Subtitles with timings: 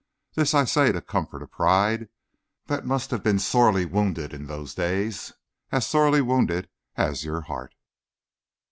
[0.33, 2.09] This I say to comfort a pride
[2.65, 5.33] that must have been sorely wounded in those days,
[5.71, 7.75] as sorely wounded as your heart.